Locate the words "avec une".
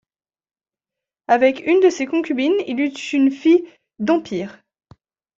1.27-1.79